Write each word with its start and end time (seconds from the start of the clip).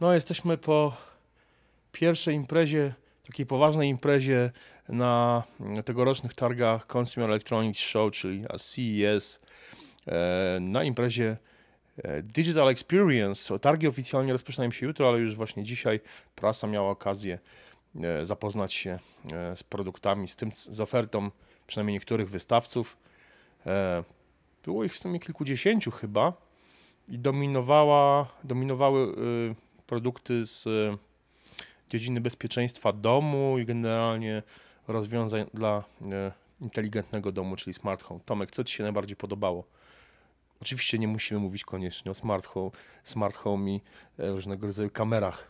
No, 0.00 0.14
jesteśmy 0.14 0.58
po 0.58 0.96
pierwszej 1.92 2.34
imprezie, 2.34 2.94
takiej 3.26 3.46
poważnej 3.46 3.88
imprezie 3.88 4.50
na 4.88 5.42
tegorocznych 5.84 6.34
targach 6.34 6.96
Consumer 6.96 7.30
Electronics 7.30 7.80
Show, 7.80 8.12
czyli 8.12 8.44
CES. 8.58 9.40
E, 10.06 10.58
na 10.60 10.84
imprezie 10.84 11.36
e, 11.96 12.22
Digital 12.22 12.68
Experience. 12.68 13.58
Targi 13.58 13.88
oficjalnie 13.88 14.32
rozpoczynają 14.32 14.70
się 14.70 14.86
jutro, 14.86 15.08
ale 15.08 15.18
już 15.18 15.36
właśnie 15.36 15.64
dzisiaj 15.64 16.00
prasa 16.34 16.66
miała 16.66 16.90
okazję 16.90 17.38
e, 18.02 18.26
zapoznać 18.26 18.74
się 18.74 18.98
z 19.54 19.62
produktami, 19.62 20.28
z 20.28 20.36
tym, 20.36 20.52
z 20.52 20.80
ofertą 20.80 21.30
przynajmniej 21.66 21.94
niektórych 21.94 22.30
wystawców. 22.30 22.96
Było 24.64 24.84
ich 24.84 24.94
w 24.94 24.98
sumie 24.98 25.20
kilkudziesięciu 25.20 25.90
chyba 25.90 26.32
i 27.08 27.18
dominowała, 27.18 28.26
dominowały 28.44 29.14
produkty 29.86 30.46
z 30.46 30.68
dziedziny 31.90 32.20
bezpieczeństwa 32.20 32.92
domu 32.92 33.58
i 33.58 33.64
generalnie 33.64 34.42
rozwiązań 34.88 35.46
dla 35.54 35.84
inteligentnego 36.60 37.32
domu, 37.32 37.56
czyli 37.56 37.74
smart 37.74 38.02
home. 38.02 38.20
Tomek, 38.24 38.50
co 38.50 38.64
Ci 38.64 38.76
się 38.76 38.82
najbardziej 38.82 39.16
podobało? 39.16 39.64
Oczywiście 40.62 40.98
nie 40.98 41.08
musimy 41.08 41.40
mówić 41.40 41.64
koniecznie 41.64 42.10
o 42.10 42.14
smart 42.14 42.46
home, 42.46 42.70
smart 43.04 43.36
home 43.36 43.70
i 43.70 43.80
e, 44.18 44.30
różnego 44.30 44.66
rodzaju 44.66 44.90
kamerach, 44.90 45.46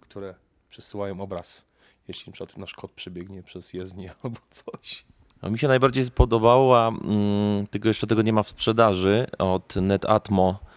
które 0.00 0.34
przesyłają 0.70 1.20
obraz, 1.20 1.66
jeśli 2.08 2.30
na 2.30 2.32
przykład 2.32 2.58
nasz 2.58 2.74
kot 2.74 2.90
przebiegnie 2.90 3.42
przez 3.42 3.72
jezdnię 3.72 4.12
albo 4.22 4.40
coś. 4.50 5.04
A 5.40 5.48
mi 5.48 5.58
się 5.58 5.68
najbardziej 5.68 6.04
spodobała, 6.04 6.88
mm, 6.88 7.66
tylko 7.66 7.88
jeszcze 7.88 8.06
tego 8.06 8.22
nie 8.22 8.32
ma 8.32 8.42
w 8.42 8.48
sprzedaży, 8.48 9.26
od 9.38 9.76
NetAtmo 9.76 10.58
E, 10.60 10.73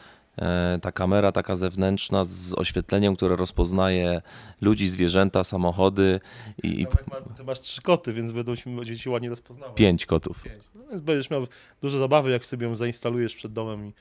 ta 0.82 0.92
kamera 0.92 1.32
taka 1.32 1.56
zewnętrzna 1.56 2.26
z 2.26 2.54
oświetleniem, 2.54 3.16
które 3.16 3.36
rozpoznaje 3.36 4.22
ludzi, 4.62 4.90
zwierzęta, 4.90 5.44
samochody. 5.44 6.20
I, 6.64 6.88
ma, 7.12 7.22
ty 7.38 7.44
masz 7.44 7.62
trzy 7.62 7.82
koty, 7.82 8.14
więc 8.14 8.32
będą 8.32 8.56
się 8.56 8.86
dzieci 8.86 9.10
ładnie 9.10 9.30
rozpoznawać. 9.30 9.76
Pięć 9.76 10.06
kotów. 10.06 10.44
Pięć. 10.44 10.64
No 10.76 10.82
więc 10.92 11.02
będziesz 11.02 11.30
miał 11.30 11.48
duże 11.82 12.00
zabawy, 12.00 12.32
jak 12.32 12.46
sobie 12.46 12.68
ją 12.68 12.76
zainstalujesz 12.76 13.36
przed 13.36 13.54
domem. 13.54 13.88
I... 13.88 13.94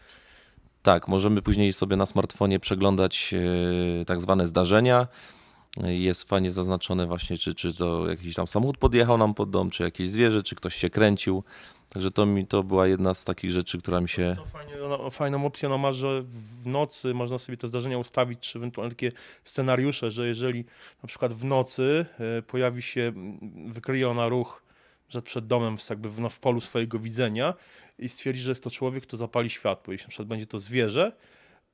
Tak, 0.82 1.08
możemy 1.08 1.42
później 1.42 1.72
sobie 1.72 1.96
na 1.96 2.06
smartfonie 2.06 2.60
przeglądać 2.60 3.34
e, 4.00 4.04
tak 4.04 4.20
zwane 4.20 4.46
zdarzenia. 4.46 5.06
Jest 5.82 6.28
fajnie 6.28 6.50
zaznaczone 6.52 7.06
właśnie, 7.06 7.38
czy, 7.38 7.54
czy 7.54 7.74
to 7.74 8.08
jakiś 8.08 8.34
tam 8.34 8.46
samochód 8.46 8.78
podjechał 8.78 9.18
nam 9.18 9.34
pod 9.34 9.50
dom, 9.50 9.70
czy 9.70 9.82
jakieś 9.82 10.10
zwierzę, 10.10 10.42
czy 10.42 10.54
ktoś 10.54 10.74
się 10.74 10.90
kręcił. 10.90 11.44
Także 11.96 12.10
to 12.10 12.26
mi 12.26 12.46
to 12.46 12.62
była 12.62 12.86
jedna 12.86 13.14
z 13.14 13.24
takich 13.24 13.50
rzeczy, 13.50 13.78
która 13.78 14.00
mi 14.00 14.08
się. 14.08 14.34
Fajnie, 14.52 14.72
no, 14.88 15.10
fajną 15.10 15.46
opcję 15.46 15.68
ona 15.68 15.78
ma, 15.78 15.92
że 15.92 16.22
w 16.22 16.66
nocy 16.66 17.14
można 17.14 17.38
sobie 17.38 17.56
te 17.56 17.68
zdarzenia 17.68 17.98
ustawić, 17.98 18.38
czy 18.38 18.58
ewentualnie 18.58 18.90
takie 18.90 19.12
scenariusze, 19.44 20.10
że 20.10 20.28
jeżeli 20.28 20.64
na 21.02 21.06
przykład 21.06 21.32
w 21.32 21.44
nocy 21.44 22.06
y, 22.38 22.42
pojawi 22.42 22.82
się, 22.82 23.12
wykryje 23.66 24.08
ona 24.08 24.28
ruch 24.28 24.62
że 25.08 25.22
przed 25.22 25.46
domem, 25.46 25.76
jakby 25.90 26.08
w, 26.08 26.20
no, 26.20 26.28
w 26.28 26.38
polu 26.38 26.60
swojego 26.60 26.98
widzenia 26.98 27.54
i 27.98 28.08
stwierdzi, 28.08 28.40
że 28.40 28.50
jest 28.50 28.64
to 28.64 28.70
człowiek, 28.70 29.06
to 29.06 29.16
zapali 29.16 29.50
światło. 29.50 29.92
Jeśli 29.92 30.04
na 30.04 30.08
przykład 30.08 30.28
będzie 30.28 30.46
to 30.46 30.58
zwierzę, 30.58 31.12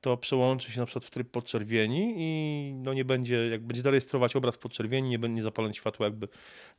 to 0.01 0.17
przełączy 0.17 0.71
się 0.71 0.79
na 0.79 0.85
przykład 0.85 1.05
w 1.05 1.09
tryb 1.09 1.31
podczerwieni 1.31 2.15
i 2.17 2.73
no 2.73 2.93
nie 2.93 3.05
będzie, 3.05 3.47
jak 3.47 3.61
będzie 3.61 3.91
rejestrować 3.91 4.35
obraz 4.35 4.57
podczerwieni, 4.57 5.09
nie 5.09 5.19
będzie 5.19 5.43
zapalać 5.43 5.77
światła, 5.77 6.05
jakby 6.05 6.27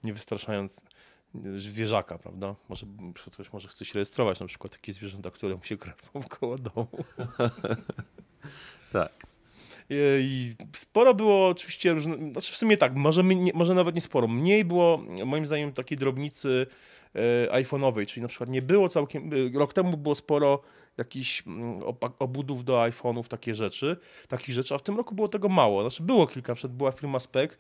nie 0.05 0.13
wystraszając 0.13 0.85
zwierzaka, 1.57 2.19
prawda? 2.19 2.55
Może 2.69 2.87
ktoś 3.33 3.53
może 3.53 3.69
chce 3.69 3.85
się 3.85 3.95
rejestrować 3.95 4.41
na 4.41 4.47
przykład 4.47 4.73
takie 4.73 4.93
zwierzęta, 4.93 5.31
które 5.31 5.55
mu 5.55 5.65
się 5.65 5.77
kręcą 5.77 6.23
koło 6.29 6.59
domu. 6.59 6.89
tak. 8.93 9.13
I 9.91 10.53
sporo 10.73 11.15
było 11.15 11.49
oczywiście 11.49 11.93
różne, 11.93 12.17
znaczy 12.33 12.53
w 12.53 12.57
sumie 12.57 12.77
tak, 12.77 12.95
może, 12.95 13.25
nie, 13.25 13.53
może 13.53 13.75
nawet 13.75 13.95
nie 13.95 14.01
sporo. 14.01 14.29
Mniej 14.29 14.65
było 14.65 15.05
moim 15.27 15.47
zdaniem 15.47 15.73
takiej 15.73 15.99
drobnicy 15.99 16.67
e, 17.15 17.63
iPhone'owej, 17.63 18.07
czyli 18.07 18.23
na 18.23 18.29
przykład 18.29 18.51
nie 18.51 18.63
było 18.63 18.89
całkiem, 18.89 19.31
e, 19.33 19.59
rok 19.59 19.73
temu 19.73 19.97
było 19.97 20.15
sporo 20.15 20.63
jakichś 20.99 21.43
mm, 21.47 21.83
obudów 22.19 22.65
do 22.65 22.75
iPhone'ów, 22.83 23.29
takie 23.29 23.55
rzeczy, 23.55 23.97
takich 24.29 24.55
rzeczy, 24.55 24.75
a 24.75 24.79
w 24.79 24.83
tym 24.83 24.97
roku 24.97 25.15
było 25.15 25.29
tego 25.29 25.49
mało. 25.49 25.81
Znaczy 25.81 26.03
było 26.03 26.27
kilka, 26.27 26.55
przykład 26.55 26.77
była 26.77 26.93
firma 26.93 27.19
Spec, 27.19 27.59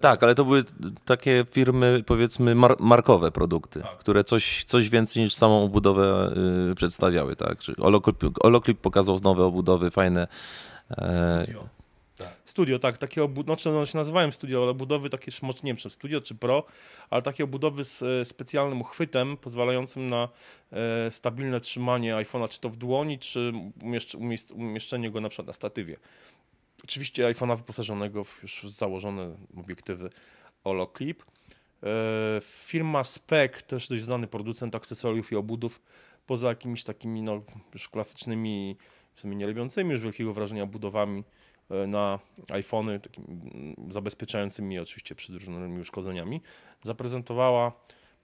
tak, 0.00 0.22
ale 0.22 0.34
to 0.34 0.44
były 0.44 0.64
takie 1.04 1.44
firmy, 1.50 2.02
powiedzmy, 2.06 2.54
mar 2.54 2.76
markowe 2.80 3.30
produkty, 3.30 3.80
tak. 3.80 3.98
które 3.98 4.24
coś, 4.24 4.64
coś 4.64 4.88
więcej 4.88 5.22
niż 5.22 5.34
samą 5.34 5.64
obudowę 5.64 6.34
y, 6.70 6.74
przedstawiały. 6.74 7.36
Tak? 7.36 7.58
Czyli 7.58 7.76
Oloclip, 8.40 8.80
pokazał 8.80 9.18
nowe 9.22 9.44
obudowy, 9.44 9.90
fajne. 9.90 10.28
E... 10.90 11.42
Studio. 11.42 11.68
Tak. 12.16 12.28
Studio, 12.44 12.78
tak, 12.78 12.98
takie 12.98 13.24
obudowy, 13.24 13.46
znaczy 13.46 13.70
one 13.70 13.86
się 13.86 13.98
nazywają 13.98 14.30
studio, 14.30 14.62
ale 14.62 14.70
obudowy 14.70 15.10
takie, 15.10 15.32
może 15.42 15.58
nie 15.62 15.70
wiem, 15.70 15.76
czy 15.76 15.90
studio, 15.90 16.20
czy 16.20 16.34
pro, 16.34 16.64
ale 17.10 17.22
takie 17.22 17.44
obudowy 17.44 17.84
z 17.84 18.02
e, 18.02 18.24
specjalnym 18.24 18.80
uchwytem 18.80 19.36
pozwalającym 19.36 20.06
na 20.06 20.28
e, 20.72 21.10
stabilne 21.10 21.60
trzymanie 21.60 22.14
iPhone'a, 22.14 22.48
czy 22.48 22.60
to 22.60 22.68
w 22.70 22.76
dłoni, 22.76 23.18
czy 23.18 23.52
umieszczenie 24.54 25.10
go 25.10 25.20
na 25.20 25.28
przykład 25.28 25.46
na 25.46 25.52
statywie. 25.52 25.96
Oczywiście 26.84 27.24
iPhone'a 27.32 27.56
wyposażonego 27.56 28.24
w 28.24 28.42
już 28.42 28.62
założone 28.62 29.36
obiektywy 29.56 30.10
Holoclip. 30.64 31.24
E, 31.82 32.40
firma 32.40 33.04
Spec, 33.04 33.62
też 33.62 33.88
dość 33.88 34.02
znany 34.02 34.26
producent 34.26 34.74
akcesoriów 34.74 35.32
i 35.32 35.36
obudów, 35.36 35.82
poza 36.26 36.48
jakimiś 36.48 36.84
takimi 36.84 37.22
no, 37.22 37.42
już 37.74 37.88
klasycznymi, 37.88 38.76
w 39.14 39.20
sumie 39.20 39.36
nie 39.36 39.46
robiącymi 39.46 39.90
już 39.90 40.00
wielkiego 40.00 40.32
wrażenia 40.32 40.66
budowami 40.66 41.24
e, 41.70 41.86
na 41.86 42.18
iPhony, 42.50 43.00
takimi 43.00 43.26
mm, 43.26 43.92
zabezpieczającymi 43.92 44.78
oczywiście 44.78 45.14
przed 45.14 45.34
różnymi 45.34 45.80
uszkodzeniami, 45.80 46.40
zaprezentowała 46.82 47.72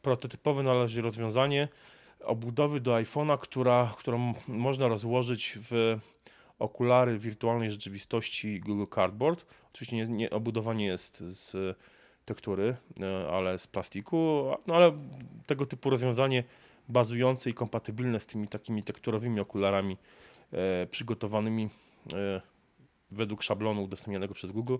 prototypowe 0.02 0.62
na 0.62 0.72
rozwiązanie 1.02 1.68
obudowy 2.20 2.80
do 2.80 2.92
iPhone'a, 2.92 3.38
która, 3.38 3.94
którą 3.98 4.34
można 4.48 4.88
rozłożyć 4.88 5.58
w 5.70 5.98
okulary 6.58 7.18
wirtualnej 7.18 7.70
rzeczywistości 7.70 8.60
Google 8.60 8.94
Cardboard. 8.94 9.46
Oczywiście 9.72 9.96
nie, 9.96 10.04
nie, 10.04 10.30
obudowa 10.30 10.74
nie 10.74 10.86
jest 10.86 11.18
z 11.18 11.76
tektury, 12.24 12.76
e, 13.00 13.28
ale 13.30 13.58
z 13.58 13.66
plastiku, 13.66 14.44
no 14.66 14.74
ale 14.74 14.92
tego 15.46 15.66
typu 15.66 15.90
rozwiązanie 15.90 16.44
bazujące 16.88 17.50
i 17.50 17.54
kompatybilne 17.54 18.20
z 18.20 18.26
tymi 18.26 18.48
takimi 18.48 18.82
tekturowymi 18.82 19.40
okularami 19.40 19.96
e, 20.52 20.86
przygotowanymi 20.86 21.68
e, 22.14 22.40
według 23.10 23.42
szablonu 23.42 23.82
udostępnionego 23.82 24.34
przez 24.34 24.52
Google, 24.52 24.76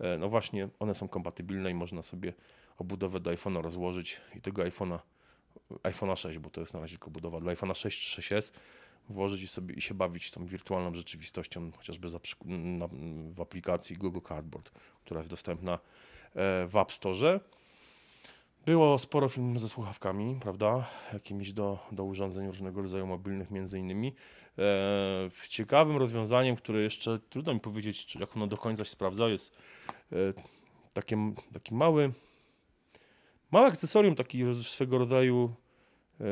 e, 0.00 0.18
no 0.18 0.28
właśnie 0.28 0.68
one 0.78 0.94
są 0.94 1.08
kompatybilne 1.08 1.70
i 1.70 1.74
można 1.74 2.02
sobie 2.02 2.32
obudowę 2.78 3.20
do 3.20 3.30
iPhone'a 3.30 3.62
rozłożyć 3.62 4.20
i 4.34 4.40
tego 4.40 4.62
iPhone'a 4.62 4.98
iPhone'a 5.70 6.16
6, 6.16 6.38
bo 6.38 6.50
to 6.50 6.60
jest 6.60 6.74
na 6.74 6.80
razie 6.80 6.92
tylko 6.92 7.10
budowa 7.10 7.40
dla 7.40 7.52
iPhone'a 7.52 7.74
6 7.74 8.18
6s 8.18 8.52
włożyć 9.08 9.42
i 9.42 9.48
sobie 9.48 9.74
i 9.74 9.80
się 9.80 9.94
bawić 9.94 10.30
tą 10.30 10.46
wirtualną 10.46 10.94
rzeczywistością, 10.94 11.72
chociażby 11.76 12.08
za, 12.08 12.18
na, 12.44 12.88
w 13.30 13.40
aplikacji 13.40 13.96
Google 13.96 14.20
Cardboard, 14.28 14.70
która 15.04 15.20
jest 15.20 15.30
dostępna 15.30 15.72
e, 15.72 15.78
w 16.66 16.76
App 16.76 16.92
Store. 16.92 17.40
Było 18.66 18.98
sporo 18.98 19.28
filmów 19.28 19.60
ze 19.60 19.68
słuchawkami, 19.68 20.38
prawda? 20.40 20.86
Jakimiś 21.12 21.52
do, 21.52 21.78
do 21.92 22.04
urządzeń 22.04 22.46
różnego 22.46 22.82
rodzaju 22.82 23.06
mobilnych, 23.06 23.50
między 23.50 23.78
innymi. 23.78 24.14
E, 24.58 25.30
ciekawym 25.48 25.96
rozwiązaniem, 25.96 26.56
które 26.56 26.80
jeszcze 26.80 27.18
trudno 27.18 27.54
mi 27.54 27.60
powiedzieć, 27.60 28.06
czy 28.06 28.18
jak 28.18 28.36
ono 28.36 28.46
do 28.46 28.56
końca 28.56 28.84
się 28.84 28.90
sprawdza, 28.90 29.28
jest 29.28 29.56
e, 30.12 30.16
taki 31.52 31.74
mały, 31.74 32.12
mały 33.50 33.66
akcesorium, 33.66 34.14
taki 34.14 34.42
swego 34.62 34.98
rodzaju 34.98 35.54
e, 36.20 36.24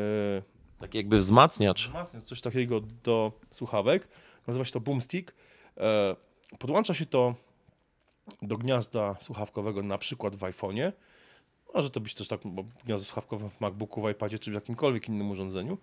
tak 0.85 0.95
jakby 0.95 1.19
wzmacniacz. 1.19 1.89
Wzmacniacz, 1.89 2.25
coś 2.25 2.41
takiego 2.41 2.81
do 2.81 3.33
słuchawek. 3.51 4.09
Nazywa 4.47 4.65
się 4.65 4.73
to 4.73 4.81
Boomstick. 4.81 5.35
E, 5.77 6.17
podłącza 6.59 6.95
się 6.95 7.07
to 7.07 7.35
do 8.43 8.59
gniazda 8.59 9.17
słuchawkowego 9.21 9.83
na 9.83 9.99
przykład 9.99 10.37
w 10.37 10.41
iPhone'ie. 10.41 10.93
Może 11.75 11.91
to 11.91 12.01
być 12.01 12.15
też 12.15 12.29
tak, 12.29 12.41
bo 12.45 12.65
gniazdo 12.85 13.05
słuchawkowe 13.05 13.51
w 13.51 13.61
MacBooku, 13.61 14.03
w 14.03 14.11
iPadzie 14.11 14.39
czy 14.39 14.51
w 14.51 14.55
jakimkolwiek 14.55 15.09
innym 15.09 15.31
urządzeniu. 15.31 15.79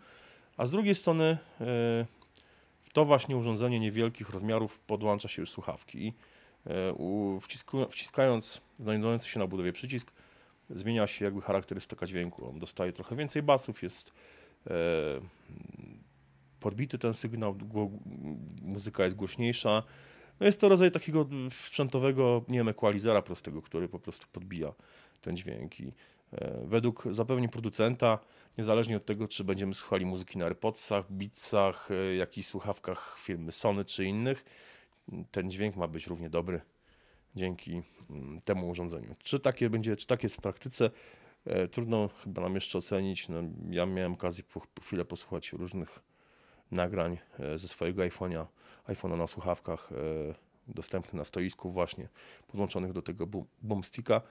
A 0.57 0.65
z 0.65 0.71
drugiej 0.71 0.95
strony 0.95 1.25
e, 1.25 1.37
w 2.81 2.93
to 2.93 3.05
właśnie 3.05 3.37
urządzenie 3.37 3.79
niewielkich 3.79 4.29
rozmiarów 4.29 4.79
podłącza 4.79 5.27
się 5.27 5.41
już 5.41 5.51
słuchawki. 5.51 6.13
E, 6.67 7.89
wciskając 7.89 8.61
znajdujący 8.79 9.29
się 9.29 9.39
na 9.39 9.47
budowie 9.47 9.73
przycisk, 9.73 10.11
zmienia 10.69 11.07
się 11.07 11.25
jakby 11.25 11.41
charakterystyka 11.41 12.05
dźwięku. 12.05 12.49
On 12.49 12.59
dostaje 12.59 12.93
trochę 12.93 13.15
więcej 13.15 13.43
basów, 13.43 13.83
jest 13.83 14.13
podbity 16.59 16.97
ten 16.97 17.13
sygnał, 17.13 17.55
muzyka 18.61 19.03
jest 19.03 19.15
głośniejsza. 19.15 19.83
No 20.39 20.45
jest 20.45 20.61
to 20.61 20.69
rodzaj 20.69 20.91
takiego 20.91 21.25
sprzętowego, 21.49 22.43
nie 22.47 22.57
wiem, 22.57 22.69
equalizera 22.69 23.21
prostego, 23.21 23.61
który 23.61 23.87
po 23.87 23.99
prostu 23.99 24.27
podbija 24.31 24.73
ten 25.21 25.37
dźwięk. 25.37 25.79
I 25.79 25.93
e, 26.31 26.61
według 26.65 27.03
zapewnień 27.11 27.49
producenta, 27.49 28.19
niezależnie 28.57 28.97
od 28.97 29.05
tego, 29.05 29.27
czy 29.27 29.43
będziemy 29.43 29.73
słuchali 29.73 30.05
muzyki 30.05 30.37
na 30.37 30.45
AirPodsach, 30.45 31.11
Beatsach, 31.11 31.89
e, 31.91 32.15
jakichś 32.15 32.47
słuchawkach 32.47 33.17
firmy 33.19 33.51
Sony 33.51 33.85
czy 33.85 34.05
innych, 34.05 34.45
ten 35.31 35.51
dźwięk 35.51 35.75
ma 35.75 35.87
być 35.87 36.07
równie 36.07 36.29
dobry 36.29 36.61
dzięki 37.35 37.81
mm, 38.09 38.41
temu 38.41 38.69
urządzeniu. 38.69 39.15
Czy 39.23 39.39
takie 39.39 39.69
będzie, 39.69 39.95
czy 39.95 40.07
tak 40.07 40.23
jest 40.23 40.35
w 40.35 40.41
praktyce? 40.41 40.89
E, 41.45 41.67
trudno 41.67 42.09
chyba 42.23 42.41
nam 42.41 42.55
jeszcze 42.55 42.77
ocenić. 42.77 43.29
No, 43.29 43.43
ja 43.69 43.85
miałem 43.85 44.13
okazję 44.13 44.43
po, 44.43 44.61
po 44.73 44.81
chwilę 44.81 45.05
posłuchać 45.05 45.53
różnych 45.53 45.99
nagrań 46.71 47.17
e, 47.39 47.57
ze 47.57 47.67
swojego 47.67 48.01
iPhone'a, 48.01 48.45
iPhone'a 48.87 49.17
na 49.17 49.27
słuchawkach, 49.27 49.91
e, 49.91 49.95
dostępny 50.67 51.17
na 51.17 51.23
stoisku 51.23 51.71
właśnie, 51.71 52.09
podłączonych 52.47 52.93
do 52.93 53.01
tego 53.01 53.27
boom, 53.27 53.45
boomsticka. 53.61 54.21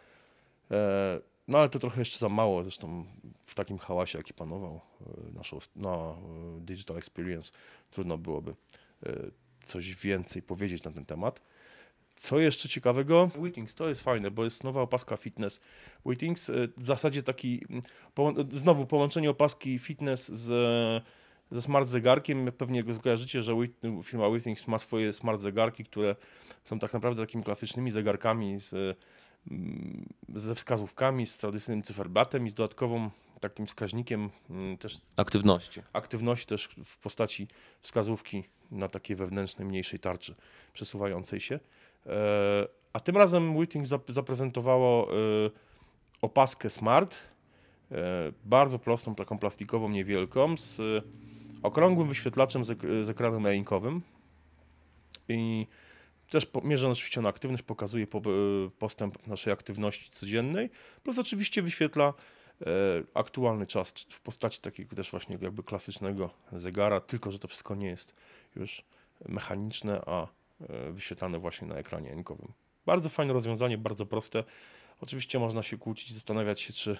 No 1.48 1.58
ale 1.58 1.68
to 1.68 1.78
trochę 1.78 2.00
jeszcze 2.00 2.18
za 2.18 2.28
mało, 2.28 2.62
zresztą 2.62 3.04
w 3.44 3.54
takim 3.54 3.78
hałasie, 3.78 4.18
jaki 4.18 4.34
panował 4.34 4.80
naszą, 5.34 5.58
na 5.76 5.90
e, 5.90 6.16
Digital 6.60 6.96
Experience, 6.96 7.52
trudno 7.90 8.18
byłoby 8.18 8.54
coś 9.64 9.94
więcej 9.94 10.42
powiedzieć 10.42 10.82
na 10.82 10.90
ten 10.90 11.04
temat. 11.04 11.42
Co 12.20 12.38
jeszcze 12.38 12.68
ciekawego? 12.68 13.30
Witings 13.42 13.74
to 13.74 13.88
jest 13.88 14.00
fajne, 14.00 14.30
bo 14.30 14.44
jest 14.44 14.64
nowa 14.64 14.80
opaska 14.80 15.16
fitness. 15.16 15.60
Witings 16.06 16.50
w 16.76 16.82
zasadzie 16.82 17.22
taki, 17.22 17.66
znowu 18.48 18.86
połączenie 18.86 19.30
opaski 19.30 19.78
fitness 19.78 20.28
z, 20.28 20.48
ze 21.50 21.62
smart 21.62 21.88
zegarkiem. 21.88 22.52
Pewnie 22.58 22.82
go 22.82 22.94
skojarzycie, 22.94 23.42
że 23.42 23.54
firma 24.04 24.30
Witings 24.30 24.68
ma 24.68 24.78
swoje 24.78 25.12
smart 25.12 25.40
zegarki, 25.40 25.84
które 25.84 26.16
są 26.64 26.78
tak 26.78 26.92
naprawdę 26.92 27.22
takimi 27.22 27.44
klasycznymi 27.44 27.90
zegarkami 27.90 28.58
z 28.58 28.98
Mm, 29.50 30.08
ze 30.34 30.54
wskazówkami, 30.54 31.26
z 31.26 31.38
tradycyjnym 31.38 31.82
cyferblatem 31.82 32.46
i 32.46 32.50
z 32.50 32.54
dodatkowym 32.54 33.10
takim 33.40 33.66
wskaźnikiem 33.66 34.30
mm, 34.50 34.78
też 34.78 34.98
aktywności. 35.16 35.82
Aktywności 35.92 36.46
też 36.46 36.68
w 36.84 36.98
postaci 36.98 37.48
wskazówki 37.82 38.44
na 38.70 38.88
takiej 38.88 39.16
wewnętrznej, 39.16 39.68
mniejszej 39.68 40.00
tarczy 40.00 40.34
przesuwającej 40.72 41.40
się. 41.40 41.60
E, 42.06 42.68
a 42.92 43.00
tym 43.00 43.16
razem 43.16 43.60
Witting 43.60 43.86
zaprezentowało 44.08 45.12
e, 45.12 45.16
opaskę 46.22 46.70
Smart, 46.70 47.18
e, 47.90 47.96
bardzo 48.44 48.78
prostą, 48.78 49.14
taką 49.14 49.38
plastikową, 49.38 49.88
niewielką, 49.88 50.56
z 50.56 50.80
okrągłym 51.62 52.08
wyświetlaczem 52.08 52.64
z 53.02 53.10
ekranem 53.10 53.46
e-inkowym. 53.46 54.02
I 55.28 55.66
też 56.30 56.46
mierzę 56.64 56.88
oczywiście 56.88 57.20
na 57.20 57.28
aktywność, 57.28 57.62
pokazuje 57.62 58.06
postęp 58.78 59.26
naszej 59.26 59.52
aktywności 59.52 60.10
codziennej, 60.10 60.70
plus 61.02 61.18
oczywiście 61.18 61.62
wyświetla 61.62 62.14
aktualny 63.14 63.66
czas 63.66 63.90
w 64.10 64.20
postaci 64.20 64.60
takiego 64.60 64.96
też 64.96 65.10
właśnie 65.10 65.38
jakby 65.40 65.62
klasycznego 65.62 66.30
zegara, 66.52 67.00
tylko 67.00 67.30
że 67.30 67.38
to 67.38 67.48
wszystko 67.48 67.74
nie 67.74 67.86
jest 67.86 68.14
już 68.56 68.84
mechaniczne, 69.28 70.02
a 70.06 70.28
wyświetlane 70.90 71.38
właśnie 71.38 71.68
na 71.68 71.74
ekranie 71.74 72.12
enkowym. 72.12 72.52
Bardzo 72.86 73.08
fajne 73.08 73.32
rozwiązanie, 73.32 73.78
bardzo 73.78 74.06
proste. 74.06 74.44
Oczywiście 75.00 75.38
można 75.38 75.62
się 75.62 75.78
kłócić, 75.78 76.12
zastanawiać 76.12 76.60
się, 76.60 76.72
czy 76.72 76.98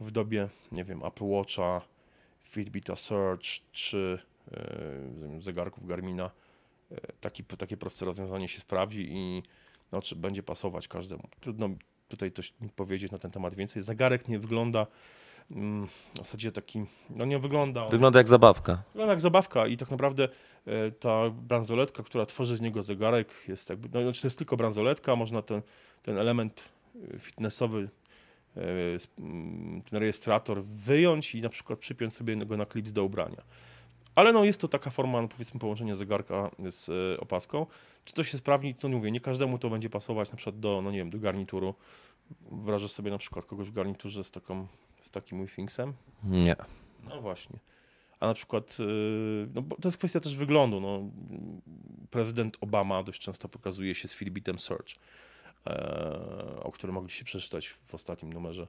w 0.00 0.10
dobie, 0.10 0.48
nie 0.72 0.84
wiem, 0.84 1.04
Apple 1.04 1.24
Watcha, 1.24 1.80
Fitbita 2.44 2.96
Search, 2.96 3.44
czy 3.72 4.18
yy, 5.32 5.42
zegarków 5.42 5.86
Garmina 5.86 6.30
taki, 7.20 7.44
takie 7.44 7.76
proste 7.76 8.04
rozwiązanie 8.04 8.48
się 8.48 8.60
sprawdzi 8.60 9.08
i 9.10 9.42
no, 9.92 10.02
czy 10.02 10.16
będzie 10.16 10.42
pasować 10.42 10.88
każdemu. 10.88 11.28
Trudno 11.40 11.68
tutaj 12.08 12.32
coś 12.32 12.54
powiedzieć 12.76 13.12
na 13.12 13.18
ten 13.18 13.30
temat 13.30 13.54
więcej. 13.54 13.82
Zegarek 13.82 14.28
nie 14.28 14.38
wygląda 14.38 14.86
w 15.88 16.18
zasadzie 16.18 16.52
taki, 16.52 16.84
no 17.16 17.24
nie 17.24 17.38
wygląda. 17.38 17.88
Wygląda 17.88 18.18
jak 18.18 18.28
zabawka. 18.28 18.82
Wygląda 18.92 19.12
jak 19.12 19.20
zabawka 19.20 19.66
i 19.66 19.76
tak 19.76 19.90
naprawdę 19.90 20.28
e, 20.66 20.90
ta 20.90 21.30
bransoletka, 21.30 22.02
która 22.02 22.26
tworzy 22.26 22.56
z 22.56 22.60
niego 22.60 22.82
zegarek 22.82 23.28
jest 23.48 23.70
jakby, 23.70 23.88
no 23.92 24.02
znaczy 24.02 24.20
to 24.20 24.26
jest 24.26 24.38
tylko 24.38 24.56
bransoletka, 24.56 25.16
można 25.16 25.42
ten, 25.42 25.62
ten 26.02 26.18
element 26.18 26.72
e, 27.14 27.18
fitnessowy, 27.18 27.88
e, 28.56 28.60
mm, 29.18 29.82
ten 29.82 30.00
rejestrator 30.00 30.62
wyjąć 30.64 31.34
i 31.34 31.40
na 31.40 31.48
przykład 31.48 31.78
przypiąć 31.78 32.14
sobie 32.14 32.36
go 32.36 32.56
na 32.56 32.66
klips 32.66 32.92
do 32.92 33.04
ubrania. 33.04 33.42
Ale 34.14 34.32
no 34.32 34.44
jest 34.44 34.60
to 34.60 34.68
taka 34.68 34.90
forma, 34.90 35.22
no 35.22 35.28
powiedzmy, 35.28 35.60
połączenia 35.60 35.94
zegarka 35.94 36.50
z 36.58 36.90
opaską. 37.20 37.66
Czy 38.04 38.14
to 38.14 38.24
się 38.24 38.38
sprawni, 38.38 38.74
to 38.74 38.88
nie 38.88 38.96
mówię, 38.96 39.10
nie 39.10 39.20
każdemu 39.20 39.58
to 39.58 39.70
będzie 39.70 39.90
pasować 39.90 40.30
na 40.30 40.36
przykład 40.36 40.60
do, 40.60 40.82
no 40.82 40.90
nie 40.90 40.98
wiem, 40.98 41.10
do 41.10 41.18
garnituru. 41.18 41.74
Wyobrażasz 42.50 42.90
sobie 42.90 43.10
na 43.10 43.18
przykład 43.18 43.44
kogoś 43.44 43.68
w 43.68 43.72
garniturze 43.72 44.24
z, 44.24 44.30
taką, 44.30 44.66
z 45.00 45.10
takim 45.10 45.46
Wi-Fingsem? 45.46 45.92
Nie. 46.24 46.56
No 47.08 47.20
właśnie. 47.20 47.58
A 48.20 48.26
na 48.26 48.34
przykład, 48.34 48.76
y, 48.80 49.48
no 49.54 49.62
to 49.62 49.88
jest 49.88 49.98
kwestia 49.98 50.20
też 50.20 50.36
wyglądu. 50.36 50.80
No, 50.80 51.10
prezydent 52.10 52.56
Obama 52.60 53.02
dość 53.02 53.20
często 53.20 53.48
pokazuje 53.48 53.94
się 53.94 54.08
z 54.08 54.12
Fitbitem 54.12 54.58
Search, 54.58 54.94
e, 55.66 56.60
o 56.62 56.72
którym 56.72 56.94
mogliście 56.94 57.24
przeczytać 57.24 57.68
w 57.68 57.94
ostatnim 57.94 58.32
numerze 58.32 58.66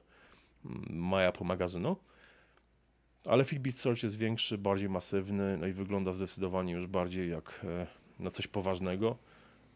mm, 0.64 0.84
My 0.88 1.28
Apple 1.28 1.44
magazynu. 1.44 1.96
Ale 3.24 3.44
Fitbit 3.44 3.78
Search 3.78 4.02
jest 4.02 4.16
większy, 4.16 4.58
bardziej 4.58 4.88
masywny, 4.88 5.56
no 5.58 5.66
i 5.66 5.72
wygląda 5.72 6.12
zdecydowanie 6.12 6.72
już 6.72 6.86
bardziej 6.86 7.30
jak 7.30 7.60
e, 7.64 7.86
na 8.18 8.30
coś 8.30 8.46
poważnego. 8.46 9.16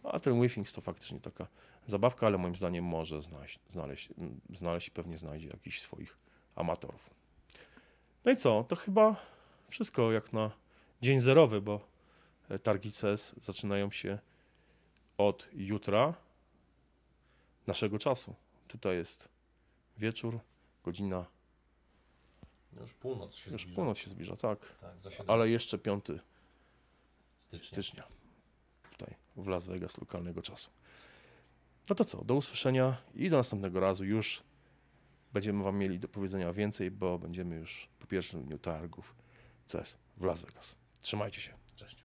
A 0.03 0.21
ten 0.21 0.43
Withings 0.43 0.73
to 0.73 0.81
faktycznie 0.81 1.21
taka 1.21 1.47
zabawka, 1.87 2.27
ale 2.27 2.39
moim 2.39 2.57
zdaniem 2.57 2.85
może 2.85 3.23
znaleźć, 3.23 3.59
znaleźć, 3.69 4.09
znaleźć 4.51 4.89
i 4.89 4.91
pewnie 4.91 5.19
znajdzie 5.19 5.49
jakichś 5.49 5.81
swoich 5.81 6.19
amatorów. 6.57 7.11
No 8.25 8.33
i 8.33 8.37
co? 8.37 8.65
To 8.69 8.77
chyba 8.77 9.17
wszystko 9.69 10.13
jak 10.13 10.33
na 10.33 10.51
dzień 11.03 11.21
zerowy, 11.21 11.61
bo 11.61 11.81
e, 12.49 12.59
targi 12.59 12.93
CES 12.93 13.35
zaczynają 13.41 13.91
się 13.91 14.19
od 15.19 15.49
jutra 15.53 16.15
naszego 17.67 17.99
czasu. 17.99 18.35
Tutaj 18.69 18.97
jest 18.97 19.29
wieczór, 19.99 20.39
godzina 20.85 21.27
już 22.81 22.95
północ 22.95 23.35
się 23.35 23.51
Już 23.51 23.63
zbliża. 23.63 23.77
północ 23.77 23.99
się 23.99 24.11
zbliża, 24.11 24.37
tak. 24.37 24.59
Tak, 24.81 25.13
Ale 25.27 25.49
jeszcze 25.49 25.79
5 25.79 26.05
stycznia. 27.39 27.69
stycznia 27.69 28.05
tutaj 28.91 29.15
w 29.37 29.47
Las 29.47 29.67
Vegas 29.67 29.99
lokalnego 29.99 30.43
czasu. 30.43 30.71
No 31.89 31.95
to 31.95 32.05
co, 32.05 32.25
do 32.25 32.35
usłyszenia 32.35 32.97
i 33.15 33.31
do 33.31 33.37
następnego 33.37 33.81
razu 33.81 34.05
już 34.05 34.43
będziemy 35.33 35.65
Wam 35.65 35.79
mieli 35.79 35.99
do 35.99 36.09
powiedzenia 36.09 36.53
więcej, 36.53 36.91
bo 36.91 37.19
będziemy 37.19 37.57
już 37.57 37.89
po 37.99 38.07
pierwszym 38.07 38.45
dniu 38.45 38.59
targów 38.59 39.15
CES 39.67 39.97
w 40.17 40.25
Las 40.25 40.41
Vegas. 40.41 40.77
Trzymajcie 41.01 41.41
się. 41.41 41.53
Cześć. 41.77 42.05